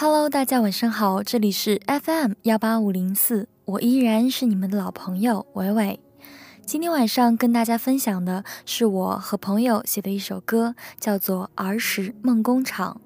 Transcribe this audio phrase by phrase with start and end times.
[0.00, 5.98] Hello，大家晚上好，这里是 FM 幺八五零四，我依然是你们的老朋友伟伟。
[6.64, 13.00] 今天晚上跟大家分享的是我和朋友写的一首歌，叫做《儿时梦工厂》。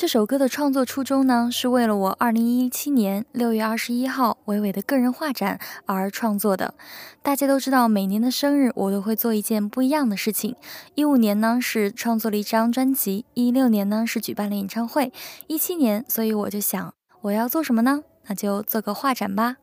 [0.00, 6.72] 这首歌的创作初衷呢，是为了我二零一七年六月二十一号伟伟的个人画展而创作的。
[7.20, 10.56] 大家都知道，每年的生日我都会做一件不一样的事情。
[10.94, 15.12] 一五年呢是创作了一张专辑，一六年呢是举办了演唱会，
[15.48, 18.02] 一七年，所以我就想我要做什么呢？
[18.28, 19.56] 那就做个画展吧。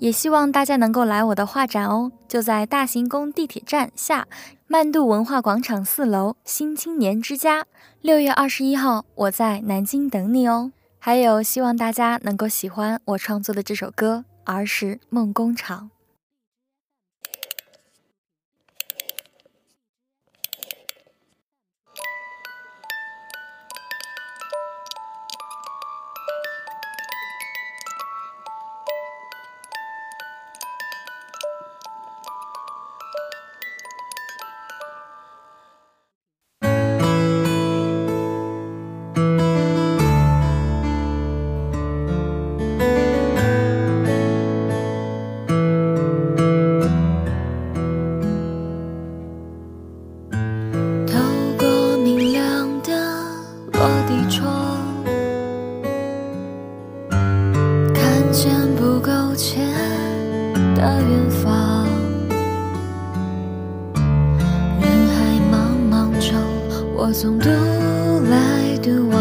[0.00, 4.26] 也希望大家能够来我的画展哦，就在大行宫地铁站下
[4.72, 7.66] 曼度文化广场四楼新青年之家。
[8.02, 10.70] 六月二十一号，我在南京等你哦。
[11.00, 15.90] 还有，希望大家能够喜欢我创作的这首歌《儿时梦工厂》。
[60.80, 61.86] 的远方
[64.80, 66.32] 人海茫茫中，
[66.96, 67.50] 我总独
[68.30, 69.20] 来独往。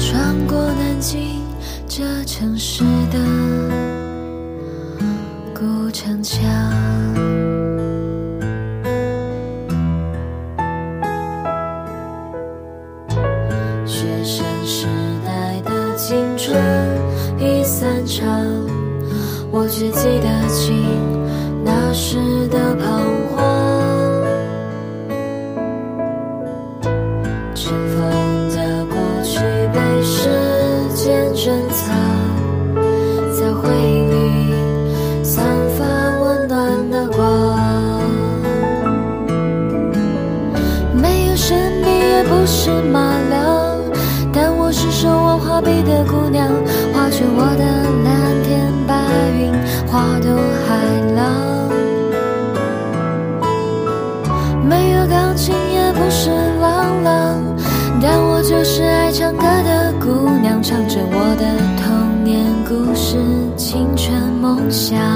[0.00, 1.42] 穿过南京
[1.86, 3.18] 这城市的
[5.54, 6.85] 古城墙。
[19.58, 20.84] 我只记得清
[21.64, 22.18] 那时
[22.48, 22.84] 的彷
[23.32, 23.42] 徨，
[27.54, 27.98] 尘封
[28.50, 29.40] 的过去
[29.72, 30.28] 被时
[30.94, 31.96] 间珍藏，
[33.32, 35.42] 在回忆里散
[35.78, 35.84] 发
[36.20, 37.58] 温暖的光。
[40.92, 43.80] 没有神笔，也不是马良，
[44.34, 46.46] 但我是手握画笔的姑娘，
[46.92, 47.64] 画出我的
[48.04, 48.25] 蓝。
[49.96, 50.28] 花都
[50.66, 50.76] 海
[51.16, 51.70] 浪。
[54.62, 56.28] 没有钢琴，也不是
[56.60, 57.42] 朗朗，
[58.02, 61.46] 但我就是爱唱歌的姑娘，唱着我的
[61.82, 63.16] 童年故事，
[63.56, 65.15] 青春梦想。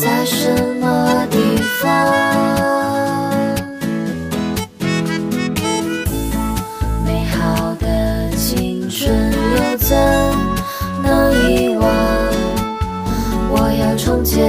[0.00, 1.38] 在什么地
[1.80, 1.86] 方？
[7.04, 9.96] 美好的青春又怎
[11.02, 11.88] 能遗忘？
[13.48, 14.44] 我要重建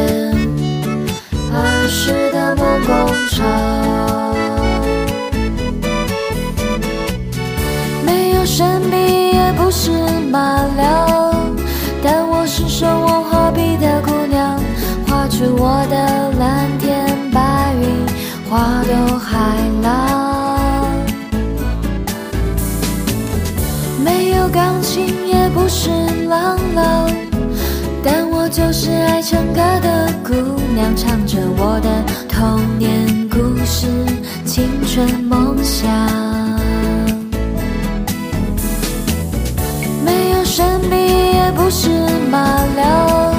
[1.54, 2.92] 儿时的梦工
[3.30, 3.46] 厂。
[8.04, 9.92] 没有神秘，也不是
[10.32, 11.15] 马良，
[15.58, 18.06] 我的蓝天白云，
[18.50, 20.92] 花朵海浪。
[24.04, 25.90] 没有钢琴，也不是
[26.28, 27.10] 郎朗，
[28.04, 30.34] 但我就是爱唱歌的姑
[30.76, 31.90] 娘，唱着我的
[32.28, 33.88] 童年故事，
[34.46, 35.90] 青春梦想。
[40.04, 41.90] 没有神笔，也不是
[42.30, 42.40] 马
[42.76, 43.34] 良。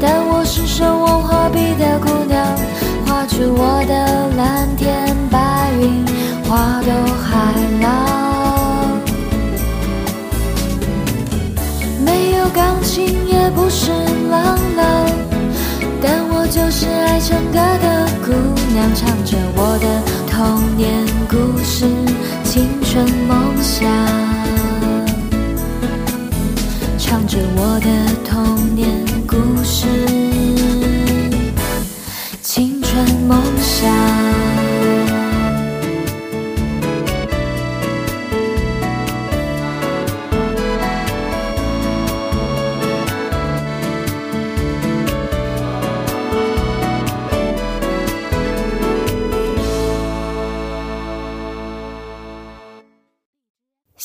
[0.00, 0.33] 但我
[1.98, 2.44] 姑娘，
[3.06, 3.94] 画出我的
[4.36, 6.04] 蓝天白云，
[6.48, 6.92] 花朵
[7.22, 7.84] 海浪。
[12.04, 13.90] 没有钢琴，也不是
[14.30, 14.86] 郎朗，
[16.02, 18.32] 但我就是爱唱歌的姑
[18.72, 19.86] 娘，唱着我的
[20.30, 21.86] 童年故事，
[22.44, 23.88] 青春梦想，
[26.98, 27.88] 唱着我的
[28.28, 28.93] 童年。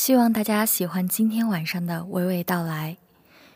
[0.10, 2.98] 希望大家喜欢今天晚上的娓娓道来。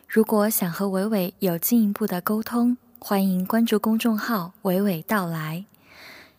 [0.07, 5.65] 如果想和伟伟有进一步的沟通，欢迎关注公众号“娓娓道来”，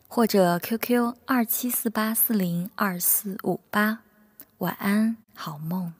[0.06, 4.02] 或者 QQ 二七四八四零二四五八。
[4.58, 5.93] 晚安，好梦。